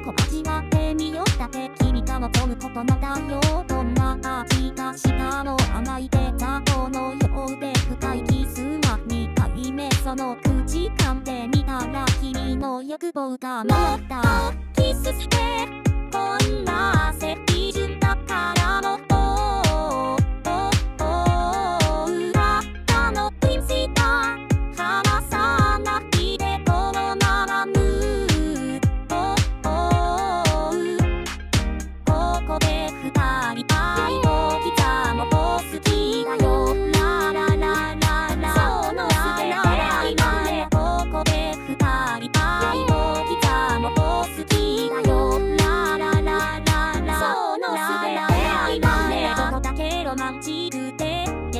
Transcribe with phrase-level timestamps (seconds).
[0.00, 15.36] こ味わってみようだって君が望むことなだよどんな味がしたの甘いデザートのようで深いキスは2回目その口噛んでみたら君の欲望がもったキスして
[16.12, 17.47] こんな設定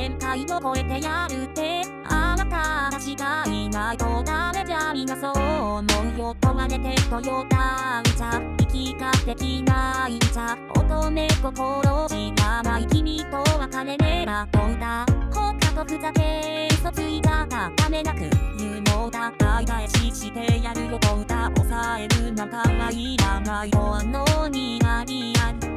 [0.09, 1.81] 限界を超えてやるって。
[2.05, 6.35] あなたたちがいないとダメじゃみんなそう思うよ。
[6.41, 7.45] 問われてとよ。
[7.49, 14.47] だんじゃ息ができないんじゃ乙女心知らない君と別れれば。
[14.51, 15.05] どうだ。
[15.31, 18.21] 他とふざけ嘘ついたがためなく。
[18.57, 20.97] 言うのだ大返ししてやるよ。
[20.99, 23.71] と歌抑えるなんかはいらない。
[23.71, 25.68] ほんのにありある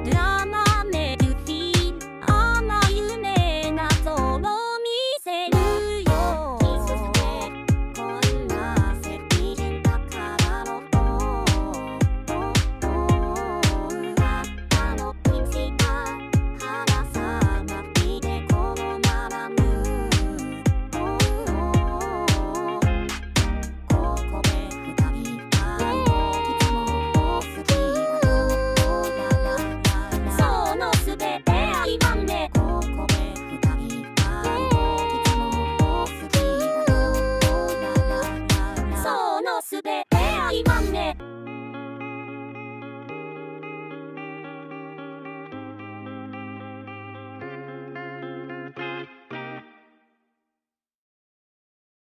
[39.84, 40.11] Today.